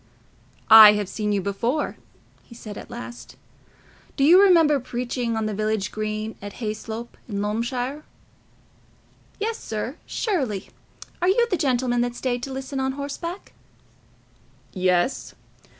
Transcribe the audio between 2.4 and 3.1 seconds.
he said at